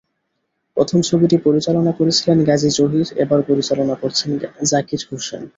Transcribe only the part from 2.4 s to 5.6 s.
কাজী জহির, এবার পরিচালনা করছেন জাকির হোসেন।